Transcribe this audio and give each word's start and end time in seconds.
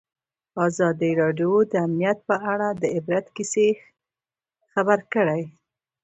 ازادي 0.67 1.11
راډیو 1.21 1.51
د 1.71 1.73
امنیت 1.85 2.17
په 2.29 2.35
اړه 2.53 2.67
د 2.81 2.83
عبرت 2.97 3.25
کیسې 3.35 3.67
خبر 4.71 4.99
کړي. 5.13 5.43